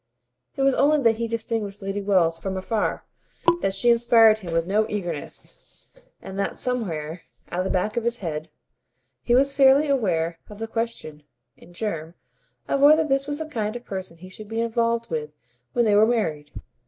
It 0.55 0.63
was 0.63 0.73
not 0.73 0.81
only 0.81 0.97
that 1.03 1.17
he 1.17 1.27
distinguished 1.27 1.79
Lady 1.79 2.01
Wells 2.01 2.39
from 2.39 2.57
afar, 2.57 3.05
that 3.61 3.75
she 3.75 3.91
inspired 3.91 4.39
him 4.39 4.51
with 4.51 4.65
no 4.65 4.87
eagerness, 4.89 5.55
and 6.23 6.39
that, 6.39 6.57
somewhere 6.57 7.21
at 7.49 7.61
the 7.63 7.69
back 7.69 7.97
of 7.97 8.03
his 8.03 8.17
head, 8.17 8.49
he 9.21 9.35
was 9.35 9.53
fairly 9.53 9.87
aware 9.87 10.39
of 10.49 10.57
the 10.57 10.67
question, 10.67 11.21
in 11.55 11.71
germ, 11.71 12.15
of 12.67 12.79
whether 12.79 13.03
this 13.03 13.27
was 13.27 13.37
the 13.37 13.45
kind 13.47 13.75
of 13.75 13.85
person 13.85 14.17
he 14.17 14.29
should 14.29 14.47
be 14.47 14.59
involved 14.59 15.11
with 15.11 15.35
when 15.73 15.85
they 15.85 15.93
were 15.93 16.07
married. 16.07 16.49